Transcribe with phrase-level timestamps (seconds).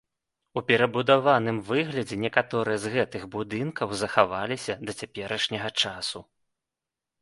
[0.61, 6.29] У перабудаваным выглядзе некаторыя з гэтых будынкаў захаваліся да цяперашняга часу.